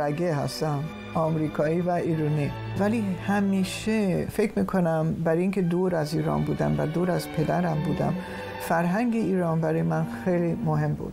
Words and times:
رگه 0.00 0.34
هستم 0.34 0.84
آمریکایی 1.14 1.80
و 1.80 1.90
ایرانی 1.90 2.50
ولی 2.78 3.04
همیشه 3.26 4.26
فکر 4.26 4.58
می‌کنم 4.58 5.14
برای 5.24 5.42
اینکه 5.42 5.62
دور 5.62 5.94
از 5.94 6.14
ایران 6.14 6.42
بودم 6.42 6.74
و 6.78 6.86
دور 6.86 7.10
از 7.10 7.28
پدرم 7.28 7.78
بودم 7.86 8.14
فرهنگ 8.60 9.14
ایران 9.14 9.60
برای 9.60 9.82
من 9.82 10.06
خیلی 10.24 10.52
مهم 10.64 10.94
بود. 10.94 11.12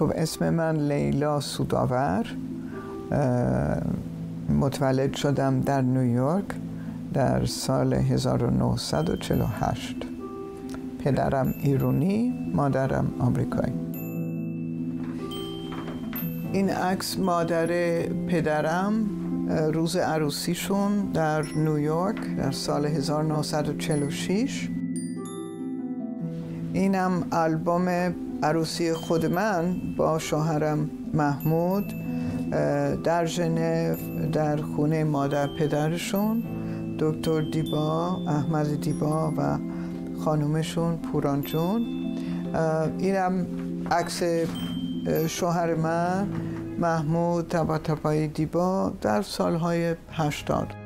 خب 0.00 0.12
اسم 0.16 0.50
من 0.50 0.76
لیلا 0.76 1.40
سوداور 1.40 2.26
متولد 4.48 5.14
شدم 5.14 5.60
در 5.60 5.82
نیویورک 5.82 6.44
در 7.14 7.44
سال 7.44 7.94
1948 7.94 9.96
پدرم 11.04 11.54
ایرونی 11.62 12.34
مادرم 12.54 13.06
آمریکایی. 13.18 13.72
این 16.52 16.70
عکس 16.70 17.18
مادر 17.18 17.66
پدرم 18.28 18.92
روز 19.72 19.96
عروسیشون 19.96 21.10
در 21.14 21.42
نیویورک 21.42 22.36
در 22.36 22.50
سال 22.50 22.86
1946 22.86 24.68
اینم 26.72 27.26
آلبوم 27.30 28.14
عروسی 28.42 28.92
خود 28.92 29.26
من 29.26 29.76
با 29.96 30.18
شوهرم 30.18 30.90
محمود 31.14 31.94
در 33.04 33.26
ژنو 33.26 33.96
در 34.32 34.56
خونه 34.56 35.04
مادر 35.04 35.46
پدرشون 35.46 36.42
دکتر 36.98 37.40
دیبا 37.40 38.16
احمد 38.28 38.80
دیبا 38.80 39.32
و 39.36 39.58
خانومشون 40.24 40.96
پوران 40.96 41.40
جون 41.40 41.86
اینم 42.98 43.46
عکس 43.90 44.22
شوهر 45.26 45.74
من 45.74 46.28
محمود 46.78 47.48
تبا 47.48 47.78
تبای 47.78 48.28
دیبا 48.28 48.92
در 49.00 49.22
سالهای 49.22 49.94
هشتاد. 50.12 50.79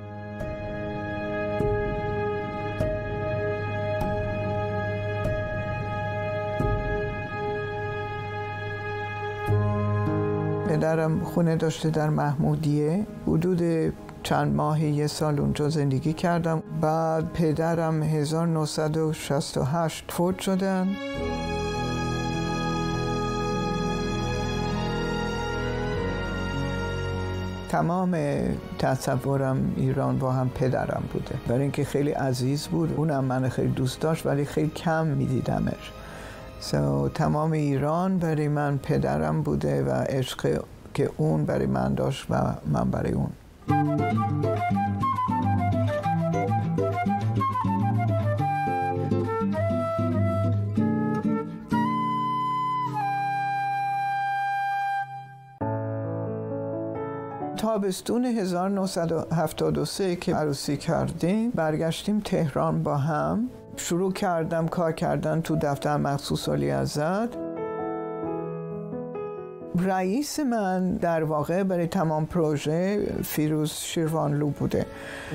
پدرم 10.84 11.24
خونه 11.24 11.56
داشته 11.56 11.90
در 11.90 12.10
محمودیه. 12.10 13.06
حدود 13.26 13.92
چند 14.22 14.54
ماه 14.54 14.84
یه 14.84 15.06
سال 15.06 15.40
اونجا 15.40 15.68
زندگی 15.68 16.12
کردم. 16.12 16.62
بعد 16.80 17.32
پدرم 17.32 18.02
1968 18.02 20.04
فوت 20.08 20.38
شدن. 20.38 20.88
تمام 27.68 28.18
تصورم 28.78 29.74
ایران 29.76 30.18
با 30.18 30.32
هم 30.32 30.48
پدرم 30.48 31.02
بوده. 31.12 31.34
برای 31.48 31.62
اینکه 31.62 31.84
خیلی 31.84 32.10
عزیز 32.10 32.68
بود. 32.68 32.94
اونم 32.96 33.24
من 33.24 33.48
خیلی 33.48 33.72
دوست 33.72 34.00
داشت 34.00 34.26
ولی 34.26 34.44
خیلی 34.44 34.70
کم 34.70 35.06
میدیدمش. 35.06 35.92
So, 36.60 37.10
تمام 37.14 37.52
ایران 37.52 38.18
برای 38.18 38.48
من 38.48 38.78
پدرم 38.78 39.42
بوده 39.42 39.84
و 39.84 39.90
عشق 39.90 40.64
که 40.94 41.10
اون 41.16 41.44
برای 41.44 41.66
من 41.66 41.94
داشت 41.94 42.26
و 42.30 42.54
من 42.66 42.90
برای 42.90 43.12
اون. 43.12 43.30
تابستون 57.56 58.24
1973 58.24 60.16
که 60.16 60.34
عروسی 60.34 60.76
کردیم 60.76 61.50
برگشتیم 61.50 62.20
تهران 62.20 62.82
با 62.82 62.96
هم. 62.96 63.48
شروع 63.76 64.12
کردم 64.12 64.68
کار 64.68 64.92
کردن 64.92 65.40
تو 65.40 65.56
دفتر 65.56 65.96
مخصوص 65.96 66.48
علی 66.48 66.70
ازد 66.70 67.43
رئیس 69.84 70.40
من 70.40 70.94
در 70.94 71.24
واقع 71.24 71.62
برای 71.62 71.86
تمام 71.86 72.26
پروژه 72.26 73.06
فیروز 73.24 73.72
شیروانلو 73.72 74.48
بوده. 74.48 74.86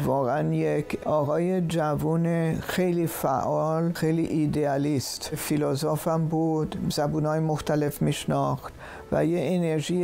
واقعا 0.05 0.53
یک 0.53 0.99
آقای 1.05 1.61
جوون 1.61 2.55
خیلی 2.59 3.07
فعال 3.07 3.91
خیلی 3.91 4.25
ایدئالیست. 4.25 5.31
فیلوزوفم 5.35 6.25
بود 6.25 6.77
زبونهای 6.89 7.39
مختلف 7.39 8.01
میشناخت 8.01 8.73
و 9.11 9.25
یه 9.25 9.55
انرژی 9.55 10.03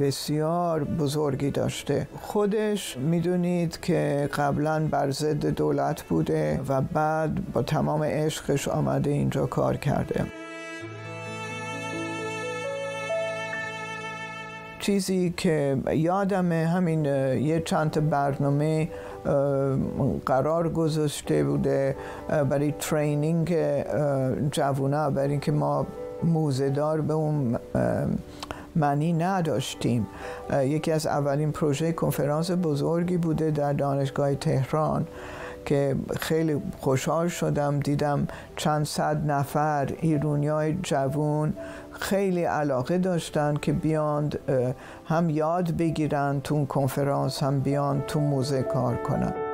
بسیار 0.00 0.84
بزرگی 0.84 1.50
داشته. 1.50 2.08
خودش 2.20 2.96
می‌دونید 2.96 3.80
که 3.80 4.28
قبلا 4.34 4.88
بر 4.90 5.10
ضد 5.10 5.46
دولت 5.46 6.02
بوده 6.02 6.60
و 6.68 6.80
بعد 6.80 7.52
با 7.52 7.62
تمام 7.62 8.02
عشقش 8.02 8.68
آمده 8.68 9.10
اینجا 9.10 9.46
کار 9.46 9.76
کرده. 9.76 10.26
چیزی 14.88 15.34
که 15.36 15.76
یادم 15.92 16.52
همین 16.52 17.04
یه 17.04 17.62
چند 17.64 18.10
برنامه 18.10 18.88
قرار 20.26 20.68
گذاشته 20.68 21.44
بوده 21.44 21.96
برای 22.28 22.74
ترینینگ 22.78 23.56
جوونا 24.50 25.10
برای 25.10 25.30
اینکه 25.30 25.52
ما 25.52 25.86
موزهدار 26.24 27.00
به 27.00 27.14
اون 27.14 27.58
معنی 28.76 29.12
نداشتیم. 29.12 30.06
یکی 30.62 30.92
از 30.92 31.06
اولین 31.06 31.52
پروژه 31.52 31.92
کنفرانس 31.92 32.50
بزرگی 32.50 33.16
بوده 33.16 33.50
در 33.50 33.72
دانشگاه 33.72 34.34
تهران. 34.34 35.06
که 35.68 35.96
خیلی 36.20 36.62
خوشحال 36.80 37.28
شدم 37.28 37.80
دیدم 37.80 38.28
چند 38.56 38.86
صد 38.86 39.30
نفر 39.30 39.88
ایرونیای 40.00 40.74
جوون 40.82 41.52
خیلی 41.90 42.44
علاقه 42.44 42.98
داشتن 42.98 43.54
که 43.62 43.72
بیاند 43.72 44.38
هم 45.06 45.30
یاد 45.30 45.76
بگیرن 45.76 46.40
تو 46.44 46.66
کنفرانس 46.66 47.42
هم 47.42 47.60
بیان 47.60 48.02
تو 48.06 48.20
موزه 48.20 48.62
کار 48.62 48.96
کنن. 48.96 49.47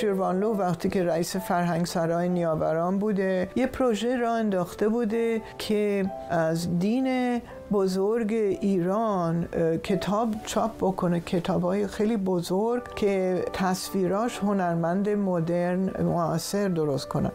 شیروانلو 0.00 0.54
وقتی 0.54 0.88
که 0.88 1.04
رئیس 1.04 1.36
فرهنگ 1.36 1.86
سرای 1.86 2.28
نیاوران 2.28 2.98
بوده 2.98 3.48
یه 3.56 3.66
پروژه 3.66 4.16
را 4.16 4.34
انداخته 4.34 4.88
بوده 4.88 5.42
که 5.58 6.10
از 6.30 6.78
دین 6.78 7.40
بزرگ 7.72 8.32
ایران 8.32 9.48
کتاب 9.82 10.34
چاپ 10.46 10.70
بکنه 10.80 11.20
کتاب 11.20 11.62
های 11.62 11.86
خیلی 11.86 12.16
بزرگ 12.16 12.94
که 12.94 13.44
تصویراش 13.52 14.38
هنرمند 14.38 15.08
مدرن 15.08 16.02
معاصر 16.02 16.68
درست 16.68 17.08
کنه 17.08 17.32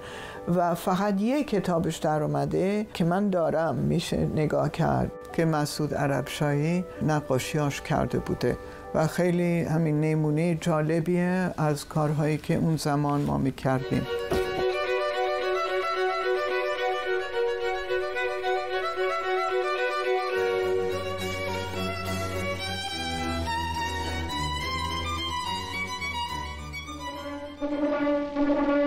و 0.56 0.75
فقط 0.75 1.22
یه 1.22 1.44
کتابش 1.44 1.97
در 1.97 2.23
اومده 2.23 2.85
که 2.93 3.03
من 3.03 3.29
دارم 3.29 3.76
میشه 3.76 4.17
نگاه 4.17 4.70
کرد 4.70 5.11
که 5.34 5.46
مسعود 5.46 5.93
عربشایی 5.93 6.85
نقاشیاش 7.08 7.82
کرده 7.82 8.20
بوده. 8.20 8.58
و 8.95 9.07
خیلی 9.07 9.61
همین 9.61 10.01
نمونه 10.01 10.55
جالبیه 10.61 11.53
از 11.57 11.87
کارهایی 11.87 12.37
که 12.37 12.55
اون 12.55 12.78
زمان 12.78 13.22
ما 13.22 13.37
می‌کردیم 13.37 14.07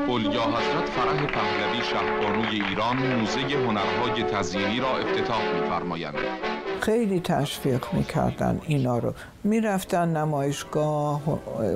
اولیا 0.08 0.42
حضرت 0.42 0.88
فرح 0.88 1.26
پهلوی 1.26 1.84
شهبانوی 1.84 2.62
ایران 2.68 2.96
موزه 2.96 3.40
هنرهای 3.40 4.22
تزیینی 4.22 4.80
را 4.80 4.98
افتتاح 4.98 5.60
می‌فرمایند. 5.60 6.14
خیلی 6.86 7.20
تشویق 7.20 7.84
می‌کردن 7.92 8.60
اینا 8.66 8.98
رو. 8.98 9.12
می‌رفتن 9.44 10.16
نمایشگاه 10.16 11.20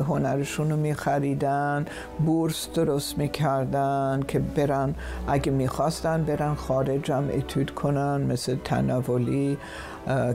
هنرشون 0.09 0.71
رو 0.71 0.77
میخریدن 0.77 1.87
بورس 2.27 2.69
درست 2.75 3.19
می‌کردن 3.19 4.21
که 4.29 4.39
برن 4.39 4.95
اگه 5.29 5.53
می‌خواستن 5.53 6.23
برن 6.23 6.55
خارج 6.55 7.13
هم 7.13 7.29
اتود 7.33 7.71
کنن 7.71 8.21
مثل 8.21 8.57
تنولی 8.65 9.59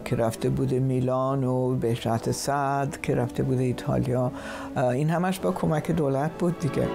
که 0.05 0.15
رفته 0.15 0.49
بوده 0.49 0.79
میلان 0.79 1.43
و 1.43 1.75
بهشت 1.75 2.31
صد 2.31 3.01
که 3.03 3.15
رفته 3.15 3.43
بوده 3.43 3.63
ایتالیا. 3.63 4.31
این 4.77 5.09
همش 5.09 5.39
با 5.39 5.51
کمک 5.51 5.91
دولت 5.91 6.31
بود 6.39 6.59
دیگه. 6.59 6.87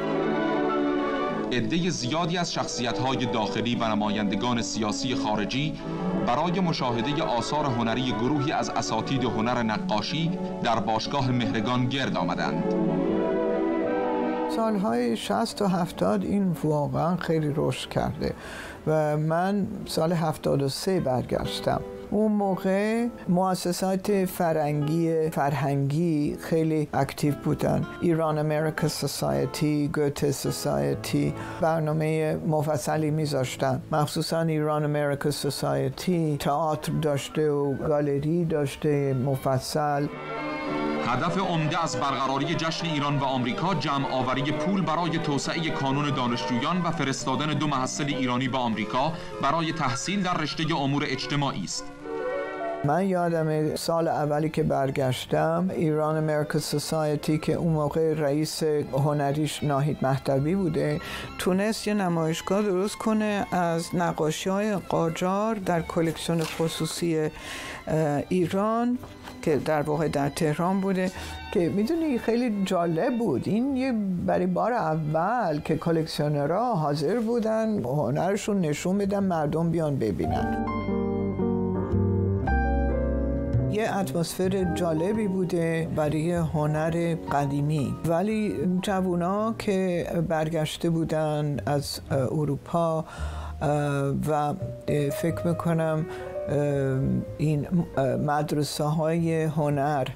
عده 1.52 1.90
زیادی 1.90 2.38
از 2.38 2.52
شخصیت‌های 2.52 3.26
داخلی 3.26 3.74
و 3.74 3.88
نمایندگان 3.88 4.62
سیاسی 4.62 5.14
خارجی 5.14 5.74
برای 6.26 6.60
مشاهده 6.60 7.22
آثار 7.22 7.66
هنری 7.66 8.12
گروهی 8.12 8.52
از 8.52 8.70
اساتید 8.70 9.24
هنر 9.24 9.62
نقاشی 9.62 10.30
در 10.62 10.80
باشگاه 10.80 11.30
مهرگان 11.30 11.88
گرد 11.88 12.16
آمدند. 12.16 12.89
سالهای 14.56 15.16
60 15.16 15.62
و 15.62 15.66
70 15.66 16.24
این 16.24 16.56
واقعا 16.64 17.16
خیلی 17.16 17.52
رشد 17.56 17.88
کرده 17.88 18.34
و 18.86 19.16
من 19.16 19.66
سال 19.86 20.12
73 20.12 21.00
برگشتم. 21.00 21.80
اون 22.10 22.32
موقع 22.32 23.06
مؤسسات 23.28 24.24
فرنگی 24.24 25.30
فرهنگی 25.30 26.36
خیلی 26.40 26.88
اکتیو 26.94 27.34
بودن. 27.44 27.86
ایران 28.00 28.38
امریکا 28.38 28.88
سوسایتی 28.88 29.88
گوته 29.88 30.32
سوسایتی 30.32 31.34
برنامه 31.60 32.36
مفصلی 32.36 33.10
میذاشتن. 33.10 33.82
مخصوصا 33.92 34.40
ایران 34.40 34.84
امریکا 34.84 35.30
سوسایتی 35.30 36.36
تئاتر 36.40 36.92
داشته 36.92 37.50
و 37.50 37.74
گالری 37.74 38.44
داشته 38.44 39.14
مفصل. 39.14 40.06
هدف 41.10 41.38
عمده 41.38 41.82
از 41.82 42.00
برقراری 42.00 42.54
جشن 42.54 42.86
ایران 42.86 43.18
و 43.18 43.24
آمریکا 43.24 43.74
جمع 43.74 44.12
آوری 44.12 44.42
پول 44.42 44.80
برای 44.80 45.18
توسعه 45.18 45.70
کانون 45.70 46.14
دانشجویان 46.14 46.82
و 46.82 46.90
فرستادن 46.90 47.46
دو 47.46 47.66
محصل 47.66 48.04
ایرانی 48.04 48.48
به 48.48 48.58
آمریکا 48.58 49.12
برای 49.42 49.72
تحصیل 49.72 50.22
در 50.22 50.36
رشته 50.36 50.76
امور 50.76 51.04
اجتماعی 51.06 51.64
است. 51.64 51.84
من 52.84 53.06
یادم 53.06 53.76
سال 53.76 54.08
اولی 54.08 54.48
که 54.48 54.62
برگشتم 54.62 55.70
ایران 55.72 56.16
امریکا 56.16 56.58
سوسایتی 56.58 57.38
که 57.38 57.52
اون 57.52 57.72
موقع 57.72 58.14
رئیس 58.14 58.62
هنریش 58.92 59.64
ناهید 59.64 59.98
مهدوی 60.02 60.54
بوده 60.54 61.00
تونست 61.38 61.88
یه 61.88 61.94
نمایشگاه 61.94 62.62
درست 62.62 62.96
کنه 62.96 63.46
از 63.52 63.94
نقاشی 63.94 64.50
های 64.50 64.76
قاجار 64.76 65.54
در 65.54 65.82
کلکسیون 65.82 66.42
خصوصی 66.42 67.30
ایران 68.28 68.98
که 69.42 69.56
در 69.56 69.82
واقع 69.82 70.08
در 70.08 70.28
تهران 70.28 70.80
بوده 70.80 71.10
که 71.52 71.68
می‌دونی 71.68 72.18
خیلی 72.18 72.64
جالب 72.64 73.18
بود. 73.18 73.42
این 73.44 73.76
یه 73.76 73.92
برای 74.26 74.46
بار 74.46 74.72
اول 74.72 75.60
که 75.64 75.76
کلکسیونرها 75.76 76.74
حاضر 76.74 77.20
بودن 77.20 77.84
هنرشون 77.84 78.60
نشون 78.60 78.98
بدن 78.98 79.24
مردم 79.24 79.70
بیان 79.70 79.98
ببینن. 79.98 80.66
یه 83.72 83.98
اتمسفر 83.98 84.74
جالبی 84.74 85.28
بوده 85.28 85.88
برای 85.96 86.32
هنر 86.32 87.14
قدیمی. 87.32 87.94
ولی 88.06 88.54
جوونا 88.82 89.54
که 89.58 90.06
برگشته 90.28 90.90
بودن 90.90 91.56
از 91.66 92.00
اروپا 92.10 93.04
و 94.28 94.54
فکر 95.12 95.46
می‌کنم 95.46 96.06
این 97.38 97.66
مدرسه 98.26 98.84
های 98.84 99.42
هنر 99.42 100.06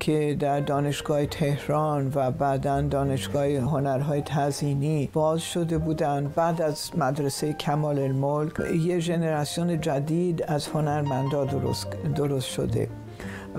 که 0.00 0.36
در 0.40 0.60
دانشگاه 0.60 1.26
تهران 1.26 2.12
و 2.14 2.30
بعدا 2.30 2.80
دانشگاه 2.80 3.46
هنرهای 3.46 4.22
تزینی 4.22 5.10
باز 5.12 5.40
شده 5.40 5.78
بودند 5.78 6.34
بعد 6.34 6.62
از 6.62 6.90
مدرسه 6.96 7.52
کمال 7.52 7.98
الملک 7.98 8.60
یه 8.60 9.00
ژنراسیون 9.00 9.80
جدید 9.80 10.42
از 10.42 10.68
هنرمندا 10.68 11.44
درست, 11.44 11.86
درست 12.16 12.48
شده 12.48 12.88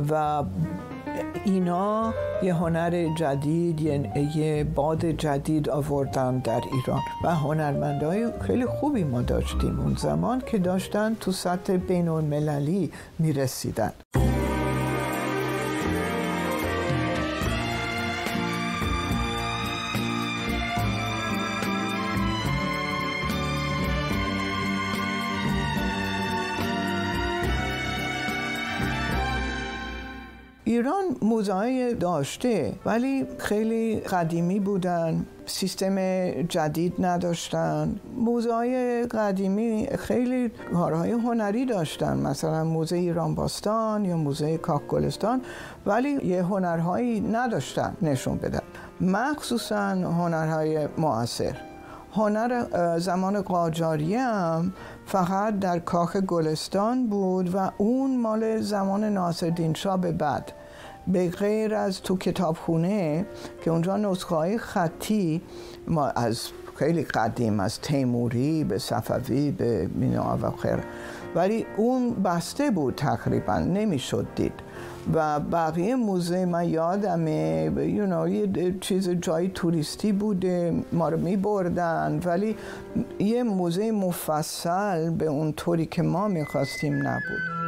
و 0.09 0.43
اینا 1.45 2.13
یه 2.43 2.53
هنر 2.53 3.15
جدید 3.15 3.81
یه 4.35 4.63
باد 4.75 5.05
جدید 5.05 5.69
آوردن 5.69 6.39
در 6.39 6.61
ایران 6.71 7.01
و 7.23 7.35
هنرمندای 7.35 8.27
خیلی 8.41 8.65
خوبی 8.65 9.03
ما 9.03 9.21
داشتیم 9.21 9.79
اون 9.79 9.95
زمان 9.95 10.41
که 10.45 10.57
داشتن 10.57 11.15
تو 11.19 11.31
سطح 11.31 11.77
بین 11.77 12.07
المللی 12.07 12.91
می‌رسیدن. 13.19 13.91
ایران 30.79 31.03
موزه 31.21 31.93
داشته 31.93 32.73
ولی 32.85 33.25
خیلی 33.37 33.99
قدیمی 33.99 34.59
بودن 34.59 35.25
سیستم 35.45 35.95
جدید 36.41 36.93
نداشتن. 36.99 37.99
موزه 38.17 39.07
قدیمی 39.11 39.87
خیلی 39.97 40.51
کارهای 40.73 41.11
هنری 41.11 41.65
داشتن 41.65 42.17
مثلا 42.17 42.63
موزه 42.63 42.95
ایران 42.95 43.35
باستان 43.35 44.05
یا 44.05 44.17
موزه 44.17 44.57
کاک 44.57 44.87
گلستان 44.87 45.41
ولی 45.85 46.09
یه 46.09 46.43
هنرهایی 46.43 47.19
نداشتن 47.19 47.93
نشون 48.01 48.37
بدن. 48.37 48.61
مخصوصا 49.01 49.89
هنرهای 49.89 50.87
معاصر. 50.97 51.55
هنر 52.13 52.65
زمان 52.99 53.41
قاجاری 53.41 54.15
هم 54.15 54.73
فقط 55.05 55.59
در 55.59 55.79
کاخ 55.79 56.15
گلستان 56.17 57.07
بود 57.07 57.55
و 57.55 57.71
اون 57.77 58.17
مال 58.17 58.61
زمان 58.61 59.03
ناصرالدین 59.03 59.73
شاه 59.73 60.01
به 60.01 60.11
بعد. 60.11 60.51
به 61.09 61.29
غیر 61.29 61.75
از 61.75 62.01
تو 62.01 62.17
کتابخونه 62.17 63.25
که 63.63 63.71
اونجا 63.71 63.97
نسخه 63.97 64.35
های 64.35 64.57
خطی 64.57 65.41
ما 65.87 66.07
از 66.07 66.49
خیلی 66.75 67.03
قدیم 67.03 67.59
از 67.59 67.81
تیموری 67.81 68.63
به 68.63 68.77
صفوی 68.77 69.51
به 69.51 69.89
مینا 69.95 70.37
و 70.41 70.51
خیر. 70.51 70.79
ولی 71.35 71.65
اون 71.77 72.13
بسته 72.13 72.71
بود 72.71 72.95
تقریبا 72.95 73.59
نمی‌شد 73.59 74.27
دید. 74.35 74.53
و 75.13 75.39
بقیه 75.39 75.95
موزه 75.95 76.45
من 76.45 76.69
یادمه 76.69 77.71
you 77.75 78.09
know, 78.11 78.29
یه 78.31 78.75
چیز 78.81 79.09
جای 79.09 79.47
توریستی 79.47 80.11
بوده 80.11 80.83
ما 80.91 81.09
رو 81.09 81.17
می 81.17 81.37
بردن 81.37 82.19
ولی 82.25 82.55
یه 83.19 83.43
موزه 83.43 83.91
مفصل 83.91 85.09
به 85.09 85.25
اون 85.25 85.53
طوری 85.53 85.85
که 85.85 86.01
ما 86.01 86.27
می‌خواستیم 86.27 87.07
نبود. 87.07 87.58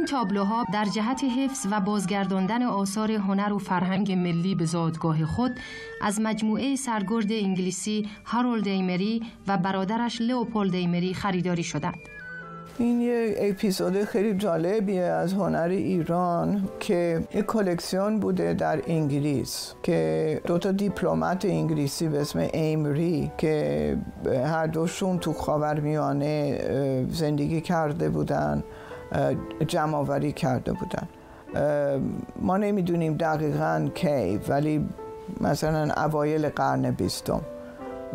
تابلوها 0.00 0.64
در 0.72 0.84
جهت 0.84 1.24
حفظ 1.24 1.66
و 1.70 1.80
بازگرداندن 1.80 2.62
آثار 2.62 3.12
هنر 3.12 3.52
و 3.52 3.58
فرهنگ 3.58 4.12
ملی 4.12 4.54
به 4.54 4.64
زادگاه 4.64 5.24
خود 5.24 5.52
از 6.02 6.20
مجموعه 6.20 6.76
سرگرد 6.76 7.32
انگلیسی 7.32 8.08
هارولد 8.24 8.68
ایمری 8.68 9.22
و 9.48 9.58
برادرش 9.58 10.20
لئوپولد 10.20 10.74
ایمری 10.74 11.14
خریداری 11.14 11.62
شدند. 11.62 11.98
این 12.78 13.00
یه 13.00 13.34
اپیزود 13.38 14.04
خیلی 14.04 14.34
جالبیه 14.34 15.02
از 15.02 15.32
هنر 15.32 15.68
ایران 15.68 16.68
که 16.80 17.22
یک 17.34 17.46
کلکسیون 17.46 18.20
بوده 18.20 18.54
در 18.54 18.82
انگلیس 18.86 19.74
که 19.82 20.40
دو 20.46 20.58
تا 20.58 20.72
دیپلمات 20.72 21.44
انگلیسی 21.44 22.08
به 22.08 22.20
اسم 22.20 22.38
ایمری 22.38 23.30
که 23.38 23.96
هر 24.26 24.66
دوشون 24.66 25.18
تو 25.18 25.32
خاورمیانه 25.32 26.58
زندگی 27.10 27.60
کرده 27.60 28.08
بودن 28.08 28.62
جمع 29.68 29.98
آوری 29.98 30.32
کرده 30.32 30.72
بودن. 30.72 31.08
ما 32.40 32.56
نمی‌دونیم 32.56 33.14
دقیقا 33.14 33.88
کی 33.94 34.40
ولی 34.48 34.88
مثلا 35.40 35.92
اوایل 36.04 36.48
قرن 36.48 36.90
بیستم 36.90 37.40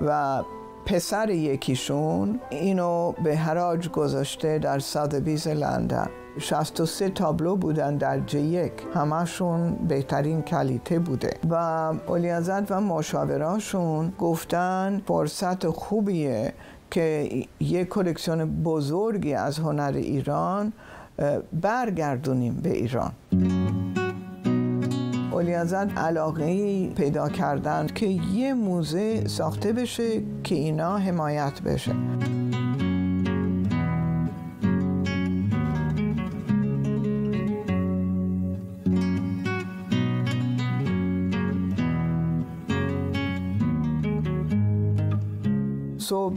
و 0.08 0.44
پسر 0.86 1.30
یکیشون 1.30 2.39
اینو 2.50 3.12
به 3.24 3.36
حراج 3.36 3.89
گذاشته 3.89 4.60
در 4.60 4.80
سادبیز 4.80 5.48
لندن. 5.48 6.08
63 6.39 7.10
تابلو 7.10 7.56
بودن 7.56 7.96
در 7.98 8.20
جی 8.20 8.39
یک. 8.39 8.72
همشون 8.94 9.75
بهترین 9.88 10.42
کلیته 10.42 11.00
بوده. 11.00 11.30
و 11.50 11.54
اولیازت 12.08 12.72
و 12.72 12.82
مشاوراشون 12.82 14.13
گفتن 14.20 15.01
فرصت 15.08 15.68
خوبیه 15.68 16.54
که 16.91 17.29
یک 17.60 17.88
کلکسیون 17.88 18.63
بزرگی 18.63 19.34
از 19.34 19.60
هنر 19.60 19.91
ایران 19.96 20.74
برگردونیم 21.62 22.53
به 22.53 22.70
ایران. 22.70 23.12
اولیازد 25.32 25.91
علاقه 25.98 26.88
پیدا 26.88 27.29
کردن 27.29 27.88
که 27.88 28.06
یه 28.06 28.53
موزه 28.53 29.27
ساخته 29.27 29.74
بشه 29.74 30.22
که 30.44 30.56
اینا 30.56 30.98
حمایت 30.98 31.62
بشه. 31.62 31.91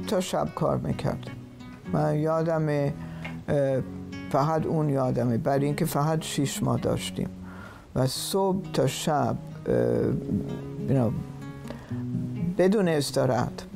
تا 0.07 0.21
شب 0.21 0.49
کار 0.55 0.79
می‌کرد. 0.79 1.31
من 1.93 2.19
یادم 2.19 2.93
فقط 4.31 4.67
اون 4.67 4.89
یادمه. 4.89 5.39
برای 5.39 5.65
اینکه 5.65 5.85
فقط 5.85 6.23
شیش 6.23 6.63
ماه 6.63 6.81
داشتیم. 6.81 7.29
و 7.95 8.07
صبح 8.07 8.73
تا 8.73 8.87
شب 8.87 9.37
بدون 12.59 12.89
استراحت. 12.89 13.67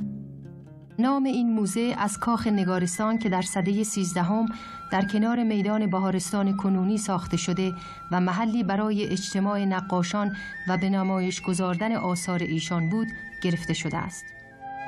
نام 0.98 1.24
این 1.24 1.52
موزه 1.52 1.94
از 1.98 2.18
کاخ 2.18 2.46
نگارستان 2.46 3.18
که 3.18 3.28
در 3.28 3.42
سده 3.42 3.84
سیزدهم 3.84 4.46
در 4.92 5.04
کنار 5.12 5.44
میدان 5.44 5.90
بهارستان 5.90 6.56
کنونی 6.56 6.98
ساخته 6.98 7.36
شده 7.36 7.72
و 8.12 8.20
محلی 8.20 8.62
برای 8.62 9.04
اجتماع 9.04 9.64
نقاشان 9.64 10.36
و 10.68 10.76
به 10.76 10.90
نمایش 10.90 11.42
گذاردن 11.42 11.96
آثار 11.96 12.38
ایشان 12.38 12.88
بود 12.88 13.08
گرفته 13.42 13.74
شده 13.74 13.96
است. 13.96 14.24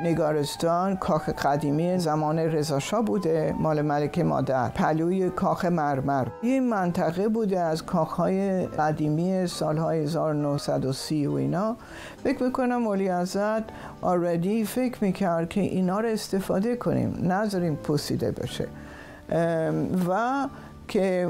نگارستان 0.02 0.96
کاخ 0.96 1.28
قدیمی 1.28 1.98
زمان 1.98 2.38
رضاشاه 2.38 3.04
بوده 3.04 3.54
مال 3.58 3.82
ملک 3.82 4.18
مادر. 4.18 4.68
پلوی 4.68 5.30
کاخ 5.30 5.64
مرمر. 5.64 6.26
این 6.42 6.68
منطقه 6.68 7.28
بوده 7.28 7.60
از 7.60 7.86
کاخهای 7.86 8.66
قدیمی 8.66 9.46
سالهای 9.46 10.04
1930 10.04 11.26
و 11.26 11.32
اینا. 11.32 11.76
فکر 12.24 12.42
می‌کنم 12.42 12.86
ولی 12.86 13.08
ازت 13.08 13.62
آردی 14.00 14.64
فکر 14.64 15.04
می‌کرد 15.04 15.48
که 15.48 15.60
اینا 15.60 16.00
رو 16.00 16.08
استفاده 16.08 16.76
کنیم. 16.76 17.32
نذاریم 17.32 17.76
پوسیده 17.76 18.30
بشه. 18.30 18.68
و 20.08 20.46
که 20.88 21.28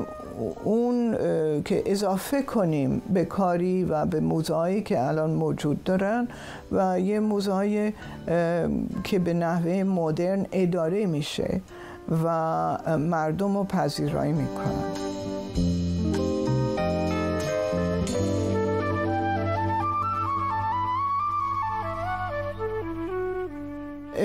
اون 0.64 1.16
که 1.64 1.82
اضافه 1.86 2.42
کنیم 2.42 3.02
به 3.14 3.24
کاری 3.24 3.84
و 3.84 4.06
به 4.06 4.20
موزهایی 4.20 4.82
که 4.82 5.06
الان 5.08 5.30
موجود 5.30 5.84
دارن 5.84 6.28
و 6.72 7.00
یه 7.00 7.20
موزهای 7.20 7.92
که 9.04 9.18
به 9.18 9.34
نحوه 9.34 9.82
مدرن 9.82 10.46
اداره 10.52 11.06
میشه 11.06 11.60
و 12.24 12.28
مردم 12.98 13.56
رو 13.56 13.64
پذیرایی 13.64 14.32
می‌کنن. 14.32 15.15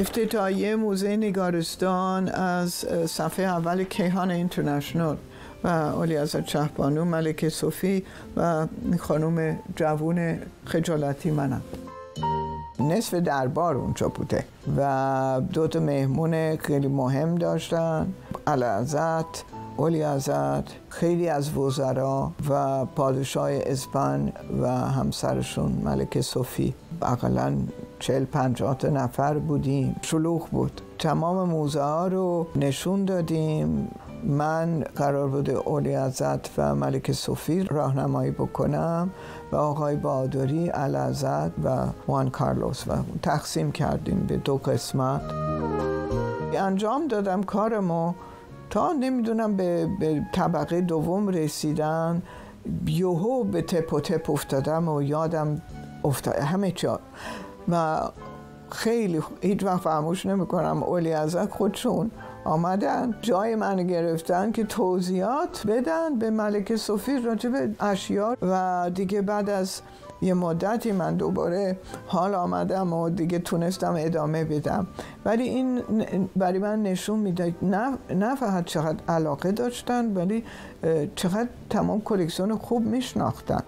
افتتاحیه 0.02 0.76
موزه 0.76 1.18
نگارستان 1.18 2.30
از 2.30 2.72
صفحه 3.06 3.46
اول 3.46 3.84
کیهان 3.84 4.32
اینترنشنال 4.32 5.18
و 5.64 5.68
اولی 5.68 6.18
از 6.18 6.36
چهبانو 6.46 7.06
ملک 7.06 7.50
صوفی 7.50 8.04
و 8.38 8.68
خانوم 9.00 9.60
جوون 9.76 10.40
خجالتی 10.66 11.32
منم 11.32 11.62
نصف 12.80 13.14
دربار 13.14 13.76
اونجا 13.76 14.08
بوده 14.08 14.46
و 14.78 15.42
دو 15.54 15.68
تا 15.68 15.80
مهمون 15.80 16.58
خیلی 16.58 16.88
مهم 16.88 17.36
داشتن 17.36 18.14
علازت 18.48 19.44
اولی 19.78 20.04
ازت 20.04 20.64
خیلی 20.90 21.30
از 21.30 21.58
وزرا 21.58 22.32
و 22.50 22.86
پادشاه 22.86 23.50
اسپان 23.52 24.32
و 24.62 24.68
همسرشون 24.68 25.72
ملک 25.72 26.22
صوفی. 26.22 26.74
اقلا 27.02 27.58
چل 28.02 28.26
پنجاه 28.26 28.86
نفر 28.86 29.38
بودیم. 29.38 29.96
شلوغ 30.02 30.50
بود. 30.50 30.82
تمام 31.00 31.50
موزه 31.50 31.82
ها 31.82 32.08
رو 32.08 32.48
نشون 32.56 33.06
دادیم. 33.06 33.88
من 34.24 34.84
قرار 34.96 35.28
بود 35.28 35.50
اولی 35.50 35.96
ازت 35.96 36.60
و 36.60 36.76
ملک 36.76 37.12
صوفی 37.12 37.64
راهنمایی 37.64 38.32
بکنم 38.32 39.10
و 39.52 39.56
آقای 39.56 39.96
بادری 39.96 40.72
الازد 40.74 41.52
و 41.64 41.86
وان 42.08 42.30
کارلوس 42.30 42.88
و 42.88 42.92
تقسیم 43.24 43.72
کردیم 43.72 44.26
به 44.28 44.38
دو 44.38 44.58
قسمت. 44.58 45.22
انجام 46.54 47.08
دادم 47.08 47.44
کارمو. 47.44 48.14
تا 48.70 48.92
نمی‌دونم 48.92 49.56
به, 49.56 49.88
به 50.00 50.22
طبقه 50.34 50.82
دوم 50.82 51.28
رسیدن. 51.28 52.22
یوهو 52.86 53.44
به 53.44 53.62
تپ 53.62 53.94
و 53.94 54.00
تپ 54.00 54.30
افتادم 54.30 54.88
و 54.88 55.02
یادم 55.02 55.62
افتاد. 56.04 56.36
همه 56.36 56.72
چا 56.72 57.00
و 57.72 58.00
خیلی 58.70 59.22
هیچ 59.42 59.64
وقت 59.64 59.82
فراموش 59.82 60.26
نمی‌کنم 60.26 60.84
اولی 60.84 61.14
ازت 61.14 61.52
خودشون 61.52 62.12
آمدن. 62.46 63.16
جای 63.22 63.56
من 63.56 63.88
گرفتن 63.88 64.52
که 64.52 64.64
توضیحات 64.64 65.64
بدن 65.68 66.20
به 66.20 66.30
ملک 66.30 66.76
صوفی 66.76 67.20
راجع 67.20 67.50
به 67.50 67.70
اشیار 67.80 68.38
و 68.42 68.90
دیگه 68.94 69.22
بعد 69.22 69.50
از 69.50 69.82
یه 70.22 70.34
مدتی 70.34 70.92
من 70.92 71.16
دوباره 71.16 71.78
حال 72.08 72.36
آمدم 72.36 72.94
و 72.94 73.10
دیگه 73.10 73.40
تونستم 73.40 73.94
ادامه 73.98 74.44
بدم. 74.44 74.88
ولی 75.26 75.44
این 75.44 75.82
برای 76.36 76.60
من 76.60 76.84
نشون 76.84 77.20
می‌داد 77.20 77.52
نه, 77.62 77.98
نه 78.16 78.36
فقط 78.36 78.66
چقدر 78.66 78.98
علاقه 79.08 79.52
داشتن 79.52 80.14
ولی 80.14 80.44
چقدر 81.16 81.48
تمام 81.70 82.02
کلکسیون 82.02 82.58
خوب 82.58 82.86
میشناختن. 82.86 83.64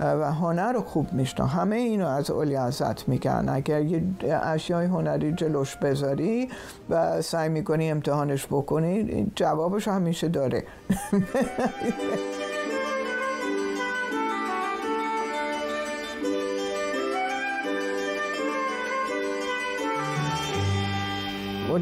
و 0.00 0.32
هنر 0.32 0.72
رو 0.72 0.82
خوب 0.82 1.12
میشنا 1.12 1.46
همه 1.46 1.76
اینو 1.76 2.06
از 2.06 2.30
اولی 2.30 2.56
ازت 2.56 3.08
میگن. 3.08 3.44
اگر 3.48 3.82
یه 3.82 4.02
اشیای 4.42 4.86
هنری 4.86 5.32
جلوش 5.32 5.76
بذاری 5.76 6.48
و 6.90 7.22
سعی 7.22 7.48
می‌کنی 7.48 7.90
امتحانش 7.90 8.46
بکنی 8.46 9.26
جوابش 9.34 9.88
همیشه 9.88 10.28
داره. 10.28 10.64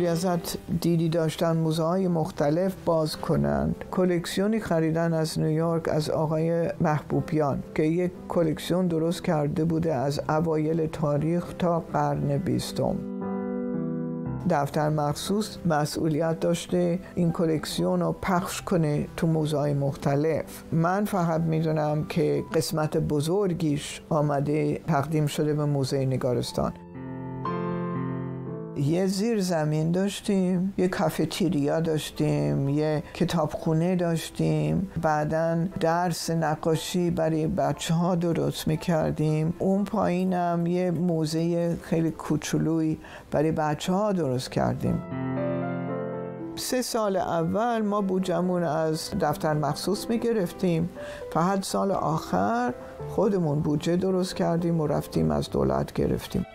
ازت 0.05 0.59
دیدی 0.81 1.09
داشتن 1.09 1.57
موزه 1.57 1.83
های 1.83 2.09
مختلف 2.09 2.75
باز 2.85 3.17
کنند. 3.17 3.85
کلکسیونی 3.91 4.61
خریدن 4.61 5.13
از 5.13 5.39
نیویورک 5.39 5.89
از 5.89 6.11
آقای 6.11 6.71
محبوبیان 6.81 7.63
که 7.75 7.83
یک 7.83 8.13
کلکسیون 8.29 8.87
درست 8.87 9.25
کرده 9.25 9.65
بوده 9.65 9.95
از 9.95 10.21
اوایل 10.29 10.87
تاریخ 10.87 11.55
تا 11.59 11.81
قرن 11.81 12.39
بیستم. 12.39 12.97
دفتر 14.51 14.89
مخصوص 14.89 15.57
مسئولیت 15.67 16.41
داشته 16.41 16.99
این 17.15 17.33
کلکسیون 17.33 18.01
رو 18.01 18.17
پخش 18.23 18.63
کنه 18.63 19.07
تو 19.17 19.27
موزه 19.27 19.75
مختلف. 19.75 20.45
من 20.73 21.05
فقط 21.05 21.41
می‌دونم 21.41 22.05
که 22.05 22.45
قسمت 22.55 22.97
بزرگیش 22.97 24.03
آمده 24.09 24.81
تقدیم 24.87 25.27
شده 25.27 25.55
به 25.55 25.65
موزه 25.65 26.07
نگارستان. 26.07 26.73
یه 28.77 29.07
زیر 29.07 29.41
زمین 29.41 29.91
داشتیم 29.91 30.75
یه 30.79 30.89
کافتیریا 30.89 31.81
داشتیم 31.81 32.69
یه 32.69 33.03
کتابخونه 33.15 33.97
داشتیم. 33.97 34.91
بعدا 35.03 35.67
درس 35.81 36.31
نقاشی 36.31 37.11
برای 37.11 37.47
بچه 37.47 37.95
ها 37.95 38.15
درست 38.15 38.69
می‌کردیم. 38.69 39.55
اون 39.59 39.85
پایینم 39.85 40.67
یه 40.67 40.91
موزه 40.91 41.77
خیلی 41.83 42.11
کوچولوی 42.11 42.97
برای 43.31 43.53
بچه 43.53 43.93
ها 43.93 44.13
درست 44.13 44.51
کردیم. 44.51 45.03
سه 46.57 46.83
سال 46.83 47.17
اول 47.17 47.83
ما 47.83 48.01
بودجمون 48.01 48.63
از 48.63 49.11
دفتر 49.21 49.55
مخصوص 49.55 50.11
می 50.11 50.19
گرفتیم 50.19 50.89
فقط 51.33 51.65
سال 51.65 51.91
آخر 51.91 52.75
خودمون 53.09 53.61
بودجه 53.61 53.97
درست 53.97 54.37
کردیم 54.37 54.81
و 54.81 54.87
رفتیم 54.87 55.31
از 55.31 55.51
دولت 55.51 55.93
گرفتیم. 55.93 56.47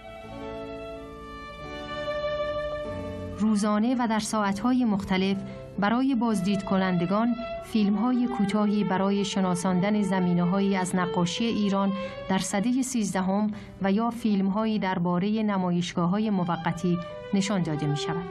روزانه 3.41 3.95
و 4.00 4.07
در 4.07 4.19
ساعتهای 4.19 4.86
مختلف 4.86 5.38
برای 5.79 6.15
بازدید 6.15 6.63
کنندگان 6.63 7.36
فیلم 7.63 7.95
های 7.95 8.27
کوتاهی 8.27 8.83
برای 8.83 9.25
شناساندن 9.25 10.01
زمینه 10.01 10.43
هایی 10.43 10.75
از 10.75 10.95
نقاشی 10.95 11.45
ایران 11.45 11.91
در 12.29 12.38
سده 12.38 12.81
سیزدهم 12.81 13.51
و 13.81 13.91
یا 13.91 14.10
فیلم 14.10 14.48
هایی 14.48 14.79
درباره 14.79 15.43
نمایشگاه 15.43 16.10
های 16.10 16.29
موقتی 16.29 16.98
نشان 17.33 17.63
داده 17.63 17.88
می 17.88 17.98
شود. 17.98 18.25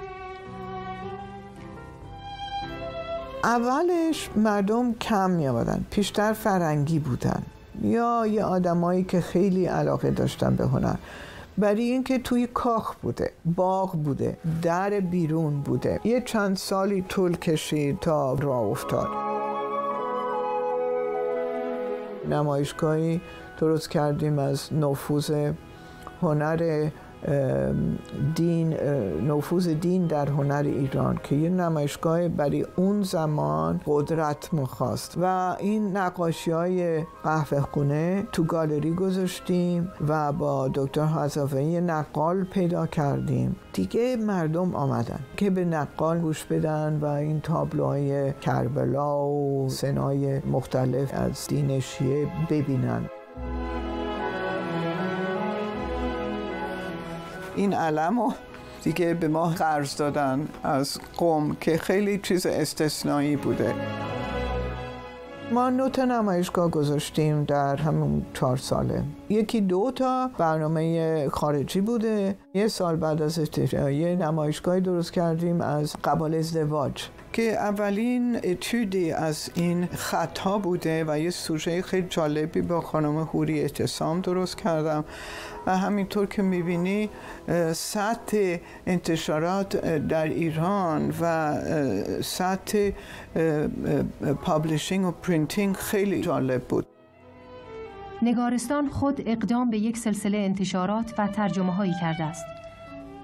اولش 3.44 4.30
مردم 4.36 4.94
کم 4.94 5.30
می 5.30 5.48
آمدن 5.48 5.84
پیشتر 5.90 6.32
فرنگی 6.32 6.98
بودن 6.98 7.42
یا 7.82 8.26
یه 8.26 8.44
آدمایی 8.44 9.04
که 9.04 9.20
خیلی 9.20 9.66
علاقه 9.66 10.10
داشتن 10.10 10.56
به 10.56 10.66
هنر 10.66 10.94
برای 11.60 11.82
اینکه 11.82 12.18
توی 12.18 12.46
کاخ 12.46 12.94
بوده 12.94 13.32
باغ 13.44 13.92
بوده 13.92 14.36
در 14.62 15.00
بیرون 15.00 15.60
بوده. 15.60 16.00
یه 16.04 16.20
چند 16.20 16.56
سالی 16.56 17.02
طول 17.02 17.36
کشید 17.36 17.98
تا 17.98 18.34
راه 18.34 18.62
افتاد. 18.62 19.08
نمایشگاهی 22.30 23.20
درست 23.58 23.90
کردیم 23.90 24.38
از 24.38 24.72
نفوذ 24.72 25.52
هنر 26.22 26.90
دین 28.34 28.76
نفوذ 29.28 29.68
دین 29.68 30.06
در 30.06 30.28
هنر 30.28 30.62
ایران 30.66 31.20
که 31.24 31.36
یه 31.36 31.48
نمایشگاه 31.48 32.28
برای 32.28 32.66
اون 32.76 33.02
زمان 33.02 33.80
قدرت 33.86 34.54
مخواست 34.54 35.18
و 35.22 35.56
این 35.58 35.96
نقاشی 35.96 36.50
های 36.50 37.02
قهوه 37.24 37.60
خونه 37.60 38.26
تو 38.32 38.44
گالری 38.44 38.94
گذاشتیم 38.94 39.92
و 40.08 40.32
با 40.32 40.68
دکتر 40.74 41.04
حضافه 41.04 41.60
نقال 41.80 42.44
پیدا 42.44 42.86
کردیم. 42.86 43.56
دیگه 43.72 44.16
مردم 44.16 44.74
آمدن 44.74 45.20
که 45.36 45.50
به 45.50 45.64
نقال 45.64 46.18
گوش 46.18 46.44
بدن 46.44 46.98
و 47.02 47.06
این 47.06 47.40
تابلوهای 47.40 48.32
کربلا 48.32 49.26
و 49.28 49.68
سنای 49.68 50.38
مختلف 50.38 51.14
از 51.14 51.46
دین 51.48 51.80
شیعه 51.80 52.26
ببینن. 52.50 53.19
این 57.60 57.74
علم 57.74 58.20
رو 58.20 58.32
دیگه 58.82 59.14
به 59.14 59.28
ما 59.28 59.48
قرض 59.48 59.96
دادن 59.96 60.48
از 60.62 60.98
قوم 61.16 61.56
که 61.60 61.78
خیلی 61.78 62.18
چیز 62.18 62.46
استثنایی 62.46 63.36
بوده. 63.36 63.74
ما 65.52 65.70
نوت 65.70 65.98
نمایشگاه 65.98 66.70
گذاشتیم 66.70 67.44
در 67.44 67.76
همون 67.76 68.26
چهار 68.34 68.56
ساله. 68.56 69.04
یکی 69.30 69.60
دو 69.60 69.90
تا 69.94 70.30
برنامه 70.38 71.28
خارجی 71.28 71.80
بوده. 71.80 72.36
یه 72.54 72.68
سال 72.68 72.96
بعد 72.96 73.22
از 73.22 73.40
یه 73.72 74.16
نمایشگاه 74.16 74.80
درست 74.80 75.12
کردیم 75.12 75.60
از 75.60 75.96
قبال 76.04 76.34
ازدواج 76.34 77.02
که 77.32 77.42
اولین 77.42 78.40
اتودی 78.44 79.12
از 79.12 79.50
این 79.54 79.86
خطا 79.86 80.58
بوده 80.58 81.04
و 81.08 81.18
یه 81.18 81.30
سوژه 81.30 81.82
خیلی 81.82 82.06
جالبی 82.10 82.62
با 82.62 82.80
خانم 82.80 83.18
هوری 83.18 83.60
اعتصام 83.60 84.20
درست 84.20 84.56
کردم. 84.56 85.04
و 85.66 85.76
همینطور 85.76 86.26
که 86.26 86.42
می‌بینی 86.42 87.10
سطح 87.72 88.56
انتشارات 88.86 89.86
در 89.86 90.24
ایران 90.24 91.14
و 91.20 91.54
سطح 92.22 92.90
publishing 94.42 95.06
و 95.06 95.10
printing 95.10 95.76
خیلی 95.76 96.20
جالب 96.20 96.62
بود. 96.62 96.89
نگارستان 98.22 98.88
خود 98.88 99.22
اقدام 99.26 99.70
به 99.70 99.78
یک 99.78 99.98
سلسله 99.98 100.38
انتشارات 100.38 101.14
و 101.18 101.26
ترجمه 101.26 101.72
هایی 101.72 101.94
کرده 102.00 102.24
است 102.24 102.44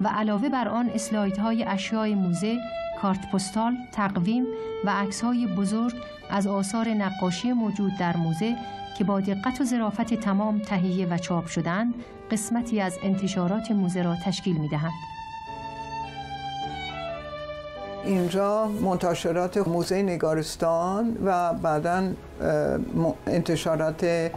و 0.01 0.09
علاوه 0.09 0.49
بر 0.49 0.69
آن 0.69 0.91
اسلاید 0.95 1.37
های 1.37 1.65
اشیای 1.65 2.15
موزه، 2.15 2.59
کارت 3.03 3.31
پستال، 3.31 3.77
تقویم 3.93 4.47
و 4.85 4.91
عکس 4.91 5.25
های 5.25 5.47
بزرگ 5.47 5.95
از 6.31 6.47
آثار 6.47 6.89
نقاشی 6.89 7.53
موجود 7.53 7.93
در 8.01 8.17
موزه 8.17 8.57
که 8.99 9.05
با 9.05 9.21
دقت 9.21 9.61
و 9.61 9.65
ظرافت 9.65 10.15
تمام 10.15 10.59
تهیه 10.59 11.07
و 11.07 11.19
چاپ 11.19 11.47
شدند 11.47 11.95
قسمتی 12.31 12.81
از 12.81 12.99
انتشارات 13.03 13.71
موزه 13.71 14.03
را 14.03 14.17
تشکیل 14.25 14.57
می 14.57 14.69
دهند. 14.69 14.93
اینجا 18.05 18.67
منتشرات 18.67 19.69
موزه 19.69 20.03
نگارستان 20.03 21.17
و 21.25 21.55
بعدا 21.55 22.13
انتشارات 23.27 24.31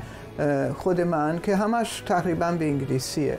خود 0.77 1.01
من 1.01 1.39
که 1.43 1.55
همش 1.55 2.03
تقریبا 2.05 2.51
به 2.51 2.65
انگلیسیه. 2.65 3.37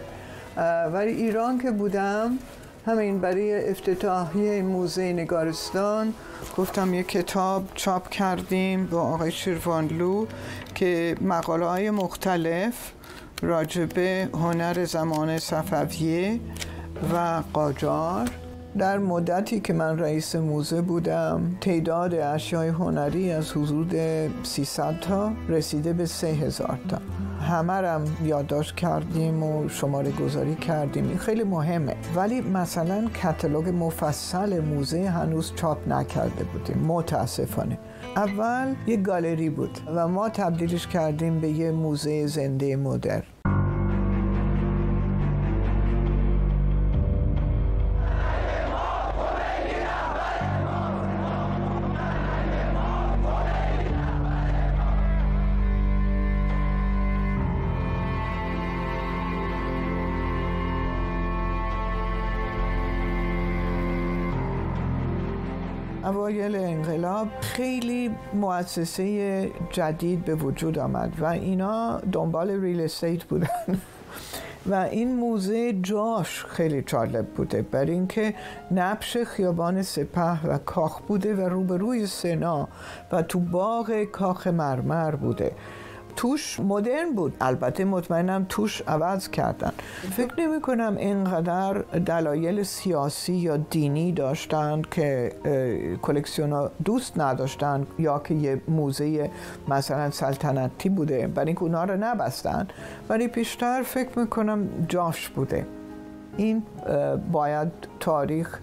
ولی 0.92 1.12
ایران 1.12 1.58
که 1.58 1.70
بودم 1.70 2.38
همین 2.86 3.20
برای 3.20 3.70
افتتاحیه 3.70 4.62
موزه 4.62 5.12
نگارستان 5.12 6.14
گفتم 6.56 6.94
یه 6.94 7.02
کتاب 7.02 7.64
چاپ 7.74 8.08
کردیم 8.08 8.86
با 8.86 9.02
آقای 9.02 9.32
شیروانلو 9.32 10.26
که 10.74 11.16
مقاله 11.20 11.66
های 11.66 11.90
مختلف 11.90 12.92
راجبه 13.42 14.28
هنر 14.34 14.84
زمان 14.84 15.38
صفویه 15.38 16.40
و 17.14 17.42
قاجار. 17.52 18.30
در 18.78 18.98
مدتی 18.98 19.60
که 19.60 19.72
من 19.72 19.98
رئیس 19.98 20.36
موزه 20.36 20.80
بودم 20.82 21.56
تعداد 21.60 22.14
اشیای 22.14 22.68
هنری 22.68 23.32
از 23.32 23.52
حدود 23.52 23.94
300 24.42 25.00
تا 25.00 25.32
رسیده 25.48 25.92
به 25.92 26.06
3000 26.06 26.78
تا. 26.88 26.98
همه 27.40 28.00
یادداشت 28.24 28.74
کردیم 28.74 29.42
و 29.42 29.68
شماره 29.68 30.10
گذاری 30.10 30.54
کردیم. 30.54 31.08
این 31.08 31.18
خیلی 31.18 31.44
مهمه. 31.44 31.96
ولی 32.16 32.40
مثلا 32.40 33.08
کتالوگ 33.22 33.68
مفصل 33.68 34.60
موزه 34.60 35.08
هنوز 35.08 35.52
چاپ 35.56 35.88
نکرده 35.88 36.44
بودیم. 36.44 36.78
متاسفانه. 36.78 37.78
اول 38.16 38.74
یه 38.86 38.96
گالری 38.96 39.50
بود 39.50 39.78
و 39.94 40.08
ما 40.08 40.28
تبدیلش 40.28 40.86
کردیم 40.86 41.40
به 41.40 41.48
یه 41.48 41.70
موزه 41.70 42.26
زنده 42.26 42.76
مدرن. 42.76 43.22
اوایل 66.30 66.56
انقلاب 66.56 67.28
خیلی 67.40 68.10
مؤسسه 68.34 69.50
جدید 69.70 70.24
به 70.24 70.34
وجود 70.34 70.78
آمد 70.78 71.12
و 71.20 71.24
اینا 71.24 72.00
دنبال 72.12 72.50
ریل 72.50 72.80
استیت 72.80 73.24
بودن. 73.24 73.48
و 74.66 74.74
این 74.74 75.16
موزه 75.16 75.72
جاش 75.72 76.44
خیلی 76.44 76.82
جالب 76.82 77.26
بوده. 77.26 77.62
برای 77.62 77.90
اینکه 77.90 78.34
نبش 78.70 79.16
خیابان 79.16 79.82
سپه 79.82 80.46
و 80.46 80.58
کاخ 80.58 81.00
بوده 81.00 81.34
و 81.34 81.40
روبروی 81.40 82.06
سنا 82.06 82.68
و 83.12 83.22
تو 83.22 83.40
باغ 83.40 84.04
کاخ 84.04 84.46
مرمر 84.46 85.14
بوده. 85.14 85.52
توش 86.16 86.60
مدرن 86.60 87.12
بود. 87.12 87.36
البته 87.40 87.84
مطمئنم 87.84 88.46
توش 88.48 88.82
عوض 88.88 89.28
کردن. 89.28 89.72
فکر 90.16 90.40
نمی 90.40 90.60
کنم 90.60 90.96
اینقدر 90.98 91.72
دلایل 92.06 92.62
سیاسی 92.62 93.32
یا 93.32 93.56
دینی 93.56 94.12
داشتن 94.12 94.82
که 94.90 95.32
کلکسیون 96.02 96.70
دوست 96.84 97.20
نداشتن 97.20 97.86
یا 97.98 98.18
که 98.18 98.34
یه 98.34 98.60
موزه 98.68 99.30
مثلا 99.68 100.10
سلطنتی 100.10 100.88
بوده. 100.88 101.26
برای 101.26 101.46
اینکه 101.46 101.62
اونا 101.62 101.84
رو 101.84 101.96
نبستن. 101.96 102.68
ولی 103.08 103.28
پیشتر 103.28 103.82
فکر 103.82 104.18
می‌کنم 104.18 104.68
جاش 104.88 105.28
بوده. 105.28 105.66
این 106.36 106.62
باید 107.32 107.68
تاریخ 108.00 108.58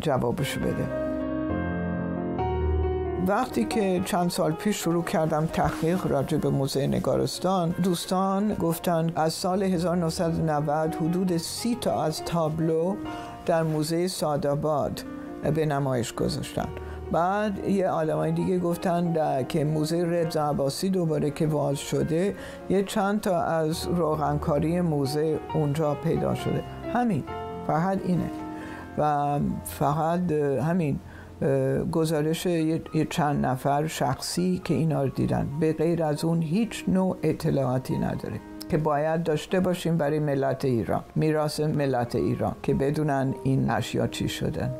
جوابش 0.00 0.58
بده. 0.58 1.11
وقتی 3.26 3.64
که 3.64 4.02
چند 4.04 4.30
سال 4.30 4.52
پیش 4.52 4.76
شروع 4.76 5.04
کردم 5.04 5.46
تحقیق 5.46 6.06
راجع 6.06 6.38
به 6.38 6.50
موزه 6.50 6.86
نگارستان 6.86 7.74
دوستان 7.82 8.54
گفتن 8.54 9.12
از 9.16 9.32
سال 9.32 9.62
1990 9.62 10.94
حدود 10.94 11.36
سی 11.36 11.78
تا 11.80 12.02
از 12.02 12.24
تابلو 12.24 12.96
در 13.46 13.62
موزه 13.62 14.08
ساداباد 14.08 15.04
به 15.54 15.66
نمایش 15.66 16.12
گذاشتن. 16.12 16.68
بعد 17.12 17.68
یه 17.68 17.88
آدمای 17.88 18.32
دیگه 18.32 18.58
گفتن 18.58 19.44
که 19.48 19.64
موزه 19.64 20.04
رضا 20.04 20.50
عباسی 20.50 20.90
دوباره 20.90 21.30
که 21.30 21.46
واز 21.46 21.78
شده 21.78 22.34
یه 22.68 22.82
چند 22.82 23.20
تا 23.20 23.42
از 23.42 23.86
روغنکاری 23.86 24.80
موزه 24.80 25.38
اونجا 25.54 25.94
پیدا 25.94 26.34
شده. 26.34 26.62
همین 26.94 27.24
فقط 27.66 27.98
اینه. 28.04 28.30
و 28.98 29.38
فقط 29.64 30.32
همین. 30.32 31.00
گزارش 31.92 32.46
یه 32.46 33.06
چند 33.10 33.46
نفر 33.46 33.86
شخصی 33.86 34.60
که 34.64 34.74
اینا 34.74 35.02
رو 35.02 35.08
دیدن. 35.08 35.48
به 35.60 35.72
غیر 35.72 36.02
از 36.02 36.24
اون 36.24 36.42
هیچ 36.42 36.84
نوع 36.88 37.16
اطلاعاتی 37.22 37.98
نداره 37.98 38.40
که 38.68 38.78
باید 38.78 39.22
داشته 39.22 39.60
باشیم 39.60 39.96
برای 39.96 40.18
ملت 40.18 40.64
ایران 40.64 41.04
میراث 41.14 41.60
ملت 41.60 42.16
ایران 42.16 42.54
که 42.62 42.74
بدونن 42.74 43.34
این 43.44 43.70
اشیا 43.70 44.06
چی 44.06 44.28
شدن. 44.28 44.74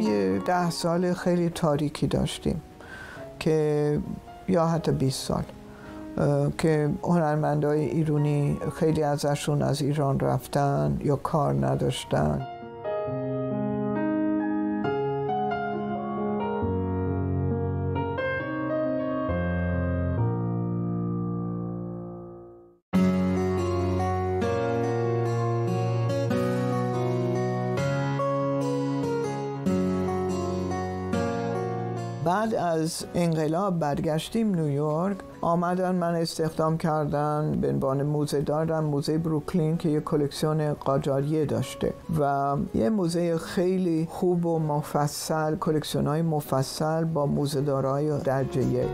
یه 0.00 0.38
ده 0.38 0.70
سال 0.70 1.12
خیلی 1.14 1.50
تاریکی 1.50 2.06
داشتیم 2.06 2.62
که 3.38 3.98
یا 4.48 4.66
حتی 4.66 4.92
20 4.92 5.26
سال. 5.26 5.42
که 6.58 6.90
هنرمندای 7.02 7.80
ایرانی 7.80 8.58
خیلی 8.74 9.02
ازشون 9.02 9.62
از 9.62 9.82
ایران 9.82 10.20
رفتن 10.20 11.00
یا 11.04 11.16
کار 11.16 11.66
نداشتن. 11.66 12.46
بعد 32.32 32.54
از 32.54 33.04
انقلاب 33.14 33.78
برگشتیم 33.78 34.54
نیویورک 34.54 35.16
آمدن 35.40 35.94
من 35.94 36.14
استخدام 36.14 36.78
کردن 36.78 37.58
به 37.60 37.68
عنوان 37.68 38.02
موزه 38.02 38.40
دارم 38.40 38.84
موزه 38.84 39.18
بروکلین 39.18 39.76
که 39.76 39.88
یه 39.88 40.00
کلکسیون 40.00 40.74
قاجاریه 40.74 41.44
داشته 41.44 41.94
و 42.20 42.56
یه 42.74 42.90
موزه 42.90 43.38
خیلی 43.38 44.08
خوب 44.10 44.46
و 44.46 44.58
مفصل 44.58 45.56
کلکسیون 45.56 46.06
های 46.06 46.22
مفصل 46.22 47.04
با 47.04 47.26
موزه 47.26 47.60
دارای 47.60 48.18
درجه 48.18 48.64
یک 48.64 48.88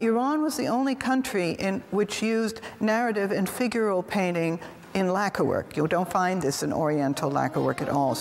Iran 0.00 0.36
was 0.46 0.56
the 0.56 0.68
only 0.78 0.94
country 0.94 1.50
in 1.66 1.74
which 1.98 2.22
used 2.22 2.56
narrative 2.80 3.30
and 3.38 3.46
figural 3.58 4.02
painting 4.16 4.60
in 4.98 5.06
lacquerwork. 5.18 5.66
You 5.76 5.86
don't 5.88 6.10
find 6.18 6.36
this 6.46 6.62
in 6.62 6.72
Oriental 6.72 7.30
lacquerwork 7.38 7.78
at 7.82 7.88
all. 7.88 8.16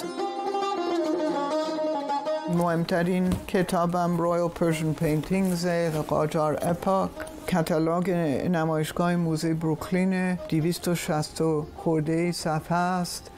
مهمترین 2.57 3.29
کتابم 3.47 4.17
Royal 4.17 4.49
Persian 4.49 4.93
Paintings 4.93 5.67
Qajar 6.08 6.60
Epoch. 6.62 7.10
کتالوگ 7.47 8.09
نمایشگاه 8.51 9.15
موزه 9.15 9.53
بروکلین 9.53 10.35
260 10.35 11.41
خورده 11.75 12.31
صفحه 12.31 12.77
است 12.77 13.31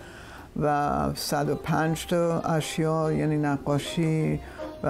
و 0.62 1.10
105 1.16 2.08
تا 2.08 2.40
اشیا 2.40 3.12
یعنی 3.12 3.38
نقاشی 3.38 4.40
و 4.84 4.90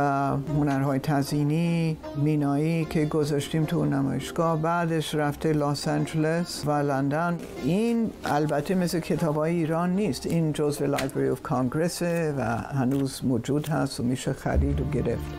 هنرهای 0.57 0.99
تزئینی 0.99 1.97
مینایی 2.15 2.85
که 2.85 3.05
گذاشتیم 3.05 3.65
تو 3.65 3.85
نمایشگاه. 3.85 4.61
بعدش 4.61 5.15
رفته 5.15 5.53
لاس 5.53 5.87
آنجلس 5.87 6.63
و 6.65 6.71
لندن. 6.71 7.37
این 7.63 8.09
البته 8.25 8.75
مثل 8.75 8.99
کتاب 8.99 9.35
های 9.35 9.55
ایران 9.55 9.95
نیست. 9.95 10.25
این 10.25 10.53
جزو 10.53 10.85
Library 10.85 11.29
of 11.29 11.41
Congress 11.41 12.01
و 12.01 12.57
هنوز 12.57 13.25
موجود 13.25 13.67
هست 13.67 13.99
و 13.99 14.03
میشه 14.03 14.33
خرید 14.33 14.81
و 14.81 14.83
گرفت. 14.83 15.33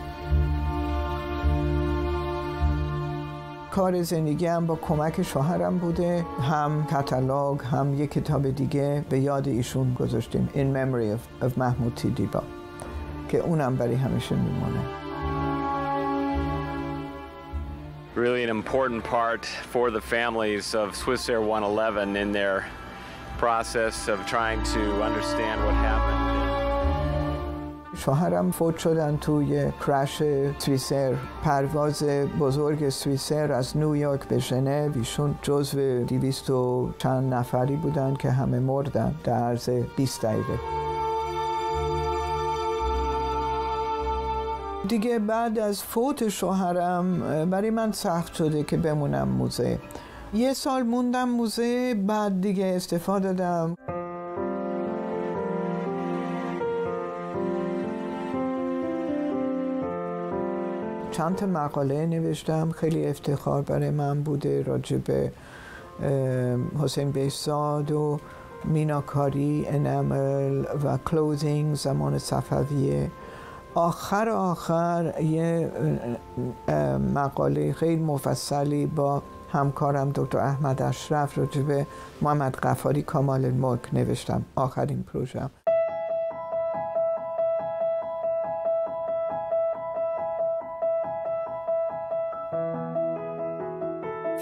کار 3.71 4.03
زندگی 4.03 4.47
هم 4.47 4.67
با 4.67 4.77
کمک 4.77 5.23
شوهرم 5.23 5.79
بوده. 5.79 6.25
هم 6.41 6.87
کتالوگ 6.87 7.61
هم 7.61 7.95
یک 7.95 8.11
کتاب 8.11 8.51
دیگه 8.51 9.05
به 9.09 9.21
یاد 9.21 9.49
ایشون 9.49 9.95
گذاشتیم. 9.95 10.49
In 10.55 10.77
Memory 10.77 11.17
of, 11.17 11.47
of 11.47 11.59
محمود 11.59 11.95
تیدیبا 11.95 12.43
که 13.33 13.39
اونم 13.39 13.77
برای 13.77 13.95
همیشه 13.95 14.35
میمونه. 14.35 14.81
Really 18.15 18.43
an 18.45 18.51
important 18.51 19.03
part 19.05 19.45
for 19.73 19.91
the 19.91 20.03
families 20.15 20.75
of 20.75 20.95
Swiss 20.95 21.31
Air 21.31 21.41
111 21.41 22.15
in 22.17 22.31
their 22.33 22.67
process 23.39 24.09
of 24.09 24.19
trying 24.27 24.63
to 24.75 24.83
understand 25.09 25.57
what 25.65 25.75
happened. 25.75 26.33
شوهرم 27.97 28.51
فوت 28.51 28.79
شدن 28.79 29.17
توی 29.17 29.73
کرش 29.87 30.23
سویسر 30.59 31.15
پرواز 31.45 32.05
بزرگ 32.41 32.89
سویسر 32.89 33.53
از 33.53 33.77
نیویورک 33.77 34.29
به 34.29 34.39
ژنو. 34.39 34.93
ایشون 34.95 35.39
جزو 35.43 36.05
دیویست 36.05 36.51
و 36.51 36.91
چند 36.99 37.35
نفری 37.35 37.77
بودن 37.77 38.15
که 38.15 38.31
همه 38.31 38.59
مردن 38.59 39.15
در 39.25 39.33
عرض 39.33 39.69
20 39.97 40.23
دقیقه. 40.23 40.82
دیگه 44.89 45.19
بعد 45.19 45.59
از 45.59 45.83
فوت 45.83 46.29
شوهرم 46.29 47.21
برای 47.51 47.71
من 47.71 47.93
سخت 47.93 48.35
شده 48.35 48.63
که 48.63 48.77
بمونم 48.77 49.29
موزه. 49.29 49.79
یه 50.35 50.53
سال 50.53 50.83
موندم 50.83 51.29
موزه 51.29 51.95
بعد 52.07 52.41
دیگه 52.41 52.67
استفاده 52.67 53.33
دادم. 53.33 53.75
چند 61.11 61.45
مقاله 61.45 62.07
نوشتم 62.07 62.71
خیلی 62.71 63.07
افتخار 63.07 63.63
برای 63.63 63.91
من 63.91 64.23
بوده 64.23 64.63
راجع 64.63 64.97
به 64.97 65.33
حسین 66.83 67.11
بیساد 67.11 67.93
و 67.93 68.21
میناکاری 68.65 69.67
انمل 69.69 70.65
و 70.85 70.97
کلوزینگ 70.97 71.75
زمان 71.75 72.19
صفویه. 72.19 73.11
آخر 73.75 74.29
آخر 74.29 75.21
یه 75.21 75.73
مقاله 77.15 77.73
خیلی 77.73 78.03
مفصلی 78.03 78.87
با 78.87 79.23
همکارم 79.53 80.11
دکتر 80.15 80.39
احمد 80.39 80.83
اشرف 80.83 81.39
راجع 81.39 81.63
به 81.63 81.87
محمد 82.23 82.57
قفاری 82.57 83.03
کامال 83.03 83.45
الملک 83.45 83.95
نوشتم. 83.95 84.43
آخرین 84.57 85.03
پروژم. 85.03 85.51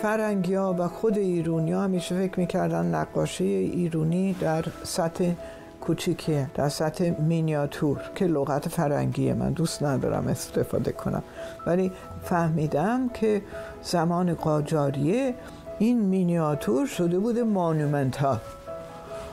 فرنگی 0.03 0.55
ها 0.55 0.75
و 0.79 0.89
خود 0.89 1.19
ایرونی 1.19 1.73
ها 1.73 1.83
همیشه 1.83 2.15
فکر 2.19 2.41
می‌کردن 2.41 2.87
نقاشی 2.95 3.45
ایرونی 3.45 4.33
در 4.33 4.65
سطح 4.83 5.33
کوچیکیه. 5.81 6.51
در 6.55 6.69
سطح 6.69 7.11
مینیاتور 7.21 7.99
که 8.15 8.27
لغت 8.27 8.69
فرنگیه. 8.69 9.35
من 9.35 9.51
دوست 9.53 9.83
ندارم 9.83 10.27
استفاده 10.27 10.93
کنم. 10.93 11.23
ولی 11.67 11.93
فهمیدم 12.23 13.09
که 13.09 13.43
زمان 13.83 14.35
قاجاریه. 14.35 15.35
این 15.79 16.01
مینیاتور 16.01 16.87
شده 16.87 17.19
بوده 17.19 17.43
مانومنت 17.43 18.19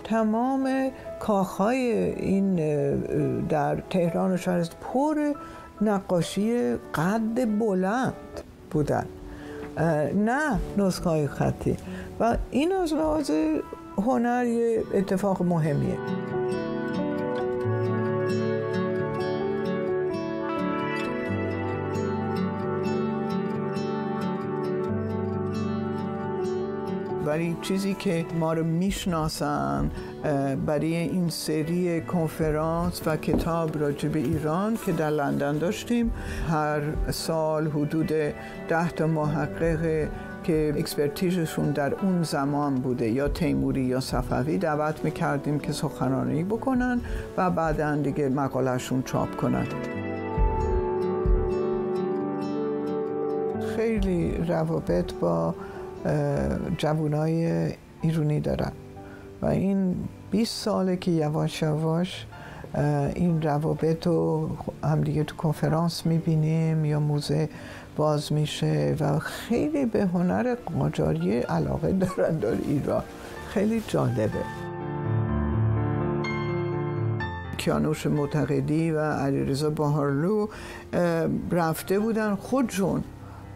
تمام 0.04 0.92
کاخهای 1.20 1.80
این 2.16 2.56
در 3.48 3.76
تهران 3.90 4.34
و 4.34 4.38
شهر 4.38 4.70
پر 4.82 5.34
نقاشی 5.82 6.76
قد 6.76 7.60
بلند 7.60 8.14
بودن. 8.72 9.06
نه 10.16 10.60
نسخه 10.78 11.10
های 11.10 11.28
خطی. 11.28 11.78
و 12.20 12.38
این 12.52 12.72
از 12.72 12.94
لحاظ 12.94 13.32
هنر 13.98 14.46
یه 14.46 14.84
اتفاق 14.94 15.42
مهمیه. 15.42 15.98
برای 27.38 27.56
چیزی 27.62 27.94
که 27.94 28.26
ما 28.40 28.54
رو 28.54 28.64
می‌شناسن 28.64 29.92
برای 30.66 30.96
این 30.96 31.30
سری 31.30 32.02
کنفرانس 32.02 33.02
و 33.06 33.18
کتاب 33.18 33.78
راجع 33.80 34.10
به 34.10 34.20
ایران 34.20 34.78
که 34.86 34.92
در 34.92 35.10
لندن 35.10 35.58
داشتیم 35.58 36.12
هر 36.50 36.82
سال 37.12 37.68
حدود 37.68 38.08
ده 38.70 38.92
تا 38.96 39.08
محقق 39.08 40.08
که 40.44 40.74
اکسپرتیزشون 40.78 41.72
در 41.72 41.94
اون 41.94 42.24
زمان 42.24 42.76
بوده 42.76 43.10
یا 43.10 43.28
تیموری 43.28 43.82
یا 43.82 44.00
صفوی 44.00 44.58
دعوت 44.58 45.06
می‌کردیم 45.06 45.60
که 45.60 45.72
سخنرانی 45.72 46.44
بکنن 46.44 47.02
و 47.38 47.50
بعدا 47.50 47.96
دیگه 47.96 48.30
مقالهشون 48.30 49.04
چاپ 49.04 49.36
کنن. 49.36 49.66
خیلی 53.76 54.38
روابط 54.48 55.14
با 55.14 55.56
جوانای 56.78 57.72
ایرونی 58.02 58.40
دارن. 58.40 58.72
و 59.42 59.46
این 59.46 59.96
20 60.32 60.64
ساله 60.64 60.98
که 60.98 61.12
یواش 61.12 61.62
یواش 61.62 62.26
این 63.16 63.42
روابط 63.42 64.08
رو 64.08 64.50
همدیگه 64.84 65.24
تو 65.24 65.36
کنفرانس 65.36 66.06
می‌بینیم 66.06 66.86
یا 66.86 67.00
موزه 67.00 67.50
باز 67.98 68.34
میشه 68.34 68.96
و 69.00 69.20
خیلی 69.20 69.86
به 69.86 70.06
هنر 70.06 70.56
قاجاری 70.80 71.40
علاقه 71.40 71.92
دارن 71.92 72.38
در 72.38 72.52
ایران. 72.68 73.04
خیلی 73.50 73.84
جالبه. 73.88 74.30
کیانوش 77.58 78.08
معتقدی 78.08 78.92
و 78.92 79.00
علیرضا 79.00 79.70
باهارلو 79.70 80.48
رفته 81.52 82.00
بودن 82.00 82.36
خودشون 82.36 83.04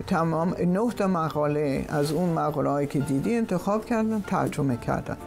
تمام 0.08 0.56
نه 0.60 1.08
مقاله 1.08 1.86
از 1.90 2.12
اون 2.12 2.30
مقاله 2.30 2.70
هایی 2.70 2.88
که 2.88 3.00
دیدی 3.00 3.36
انتخاب 3.36 3.86
کردن 3.86 4.22
ترجمه 4.28 4.78
کردن. 4.78 5.18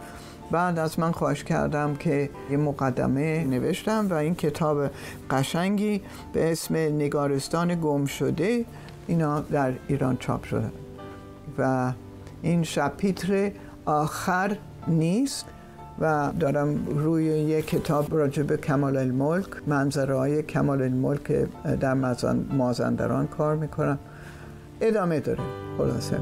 بعد 0.51 0.79
از 0.79 0.99
من 0.99 1.11
خواهش 1.11 1.43
کردم 1.43 1.95
که 1.95 2.29
یه 2.51 2.57
مقدمه 2.57 3.43
نوشتم 3.43 4.07
و 4.09 4.13
این 4.13 4.35
کتاب 4.35 4.89
قشنگی 5.29 6.01
به 6.33 6.51
اسم 6.51 6.75
نگارستان 6.75 7.79
گم 7.81 8.05
شده 8.05 8.65
اینا 9.07 9.39
در 9.41 9.73
ایران 9.87 10.17
چاپ 10.17 10.43
شده. 10.43 10.71
و 11.57 11.91
این 12.41 12.63
شپیتر 12.63 13.51
آخر 13.85 14.57
نیست 14.87 15.45
و 15.99 16.31
دارم 16.39 16.85
روی 16.87 17.23
یک 17.23 17.65
کتاب 17.67 18.17
راجع 18.17 18.43
به 18.43 18.57
کمال 18.57 18.97
الملک 18.97 19.47
منظره 19.67 20.15
های 20.15 20.43
کمال 20.43 20.81
الملک 20.81 21.31
در 21.79 21.93
مازندران 22.51 23.27
کار 23.27 23.55
می‌کنم. 23.55 23.99
ادامه 24.81 25.19
داره. 25.19 25.43
خلاصه. 25.77 26.19